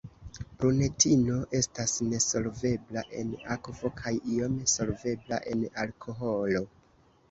Prunetino 0.61 1.35
estas 1.59 1.93
nesolvebla 2.07 3.05
en 3.21 3.37
akvo 3.59 3.95
kaj 4.03 4.17
iom 4.35 4.61
solvebla 4.77 5.45
en 5.57 5.67
alkoholo. 5.87 6.69